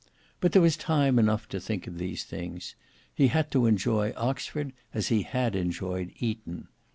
[0.39, 2.73] But there was time enough to think of these things.
[3.13, 6.69] He had to enjoy Oxford as he had enjoyed Eton.